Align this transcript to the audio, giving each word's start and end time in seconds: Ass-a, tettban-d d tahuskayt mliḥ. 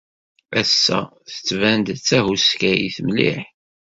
Ass-a, 0.59 0.99
tettban-d 1.31 1.87
d 1.95 1.99
tahuskayt 2.07 2.97
mliḥ. 3.05 3.39